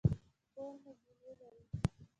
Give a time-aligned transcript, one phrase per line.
[0.53, 1.63] کور مو زینې لري؟